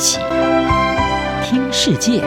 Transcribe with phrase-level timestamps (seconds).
[0.00, 0.18] 起
[1.44, 2.22] 听世界，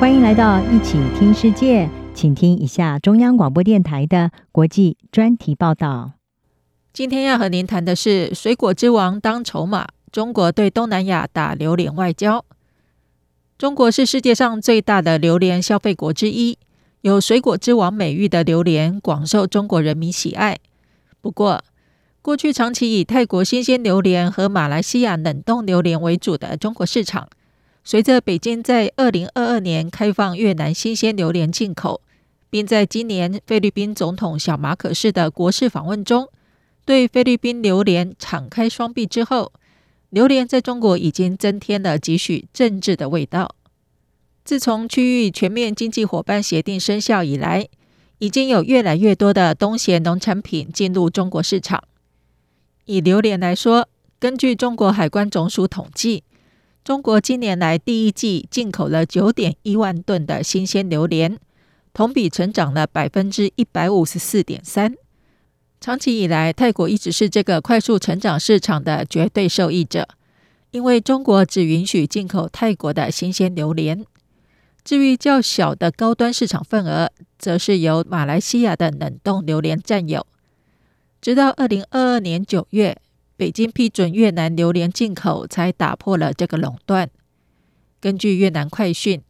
[0.00, 6.14] 欢迎来到一起听世界，请听一下中央广播电台的国际专题报道。
[6.92, 12.44] 今天要和您谈的是水果之王当筹码，中国对东南亚打榴莲外交。
[13.56, 16.58] 中国是世界上最大的榴莲消费国之一，
[17.02, 20.58] 有“水果之王”美誉的榴莲广受中国人民喜爱。
[21.20, 21.62] 不过，
[22.26, 27.28] 过去长期以泰国新鲜榴莲和马来西亚冷冻榴莲为主的中国市场，
[27.84, 32.00] 随着北京在二零二二年开放越南新鲜榴莲进口，
[32.50, 36.28] 并在今年菲律宾总统小马可仕的国事访问中，
[36.84, 39.52] 对菲律宾榴莲敞开双臂之后，
[40.10, 43.54] 榴莲在中国已经增添了几许政治的味道。
[44.44, 47.68] 自从区域全面经济伙伴协定生效以来，
[48.18, 51.84] 已经有越来越多的东协农产品进入中国市场。
[52.86, 53.88] 以榴莲来说，
[54.20, 56.22] 根据中国海关总署统计，
[56.84, 61.36] 中国今年来第一季进口了九点一万吨的新鲜榴莲，
[61.92, 64.94] 同比成长了百分之一百五十四点三。
[65.80, 70.06] 长期以来，泰国一直是这个快速成长市场的绝对受益者，
[70.70, 74.06] 因为中国只允许进口泰国的新鲜榴莲。
[74.84, 80.24] 至于较小的高端市场份额，则是由马来西亚的冷冻榴莲占有。
[81.20, 82.96] 直到二零二二年九月，
[83.36, 87.10] 北京批准越南榴莲进口，才打破了这个垄断。
[88.00, 89.22] 根据越南快讯，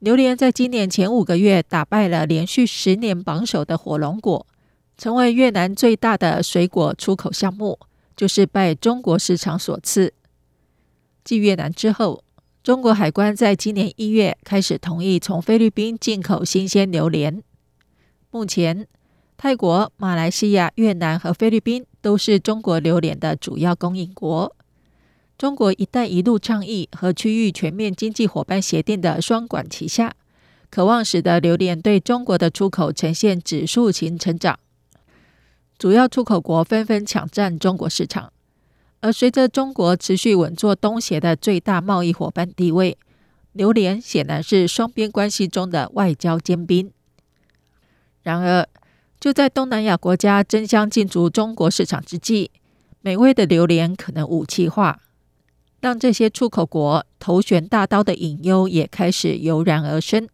[0.00, 4.46] 榴莲在今年前五个月打败了连续十年榜首的火龙果。
[4.98, 7.78] 成为越南最大的水果出口项目，
[8.14, 10.12] 就是拜中国市场所赐。
[11.24, 12.22] 继越南之后，
[12.62, 17.42] 中国海关在今年一月开始同意从菲律宾进口新鲜榴莲。
[18.30, 18.86] 目前，
[19.36, 24.54] 泰国、马来西亚、越南和菲律宾都是中国榴莲的主要供应国。
[25.36, 30.14] 中国“一带一路”倡议和区域全面经济伙伴协定的双管齐下，
[30.70, 34.58] 渴望使得榴莲对中国的出口呈现指数型成长。
[35.76, 38.32] 主要出口国纷纷抢占中国市场，
[39.00, 42.96] 而随着中国持续稳坐东协的最大贸易伙伴地位，
[43.52, 46.92] 榴莲显然是双边关系中的外交尖兵。
[48.22, 48.68] 然而，
[49.22, 52.50] 就在东南亚国家争相进驻中国市场之际，
[53.02, 55.00] 美味的榴莲可能武器化，
[55.80, 60.28] 让这些出口国头悬大刀的隐忧也开始油然而生。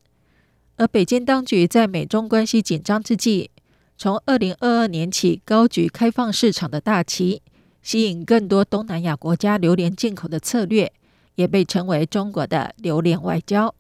[0.78, 3.50] 而北京当局在美中关系紧张之际，
[3.98, 7.42] 从二零二二年起，高举开放市场的大旗，
[7.82, 10.90] 吸引更多东南亚国家榴莲进口的策略，
[11.34, 13.74] 也被称为中国的榴莲外交。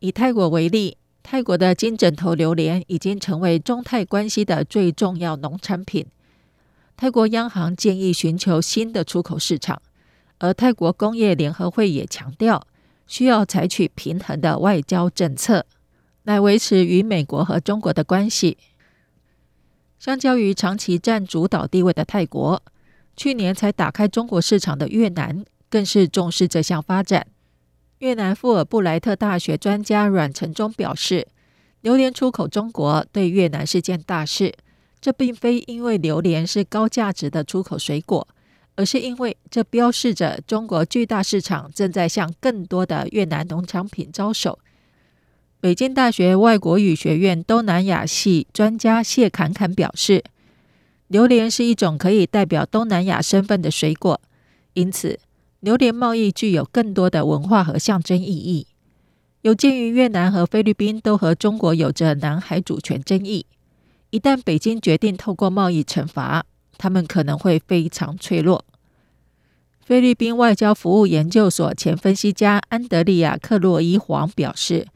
[0.00, 0.96] 以泰国为例，
[1.28, 6.06] 泰国的金枕头榴莲已经成为中泰关系的最重要农产品。
[6.96, 9.82] 泰国央行建议寻求新的出口市场，
[10.38, 12.64] 而泰国工业联合会也强调，
[13.08, 15.66] 需要采取平衡的外交政策，
[16.22, 18.56] 来维持与美国和中国的关系。
[19.98, 22.62] 相较于长期占主导地位的泰国，
[23.16, 27.26] 去年才打开中国市场的越南更是重视这项发展。
[28.00, 31.26] 越南富尔布莱特大学专家阮成忠表示，
[31.80, 34.52] 榴莲出口中国对越南是件大事。
[35.00, 38.26] 这并非因为榴莲是高价值的出口水果，
[38.74, 44.58] 而是因为这标示着中国巨大市场正在向更多的越南农产品招手。
[45.60, 50.24] 北京大学外国语学院东南亚系专家谢侃侃表示，
[51.08, 54.20] 榴莲是一种可以代表东南亚身份的水果，
[54.72, 55.20] 因此
[55.60, 58.66] 榴莲贸易具有更多的文化和象征意义。
[59.42, 63.46] 有鉴于越南和菲律宾都和中国有着南海主权争议，
[64.10, 66.44] 一旦北京决定透过贸易惩罚，
[66.76, 68.64] 他们可能会非常脆弱。
[69.84, 74.86] 菲律宾外交服务研究所前分析家安德利亚·克洛伊黄表示。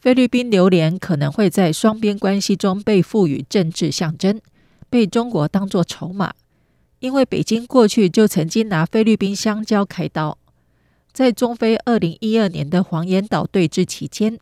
[0.00, 4.40] 菲律宾榴莲可能会在双边关系中被赋予政治象征，
[4.88, 6.32] 被中国当作筹码，
[7.00, 10.38] 因为北京过去就曾经拿菲律宾香蕉开刀。
[11.12, 14.38] 在中菲二零一二年的黄岩岛对峙期间，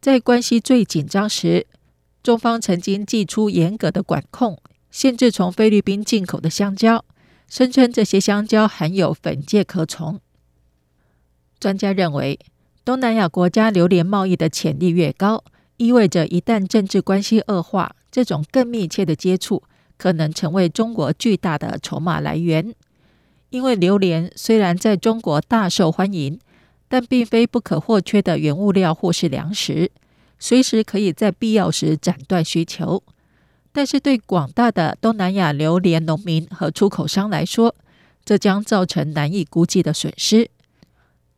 [0.00, 1.66] 在关系最紧张时，
[2.22, 4.58] 中方曾经祭出严格的管控，
[4.90, 7.04] 限制从菲律宾进口的香蕉，
[7.48, 10.20] 声称这些香蕉含有粉介壳虫。
[11.58, 12.38] 专家认为。
[12.82, 15.44] 东南亚国家榴莲贸易的潜力越高，
[15.76, 19.62] 意味着一旦政治关系恶化，这种更密切的接触
[20.00, 22.74] 可能成为中国巨大的筹码来源。
[23.50, 26.40] 因为榴莲虽然在中国大受欢迎，
[26.88, 29.90] 但并非不可或缺的原物料或是粮食，
[30.38, 33.02] 随时可以在必要时斩断需求。
[33.72, 37.74] 但是对广大的东南亚榴莲农民和出口商来说，
[38.24, 40.48] 这将造成难以估计的损失。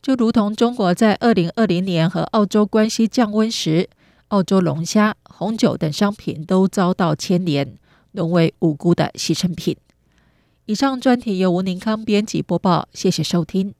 [0.00, 3.88] 就如同中国在二零二零年和澳洲关系降温时，
[4.28, 7.76] 澳洲龙虾、红酒等商品都遭到牵连，
[8.12, 9.76] 沦为无辜的牺牲品。
[10.66, 13.74] 以上专题由吴宁康编辑播报，谢谢收听。